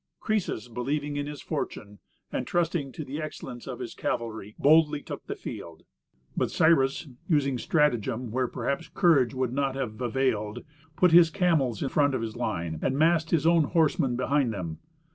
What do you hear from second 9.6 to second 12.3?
have availed, put his camels in front of